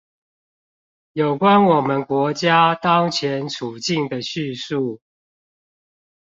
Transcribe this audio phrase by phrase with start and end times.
[1.13, 4.99] 有關我們國家當前處境的敘述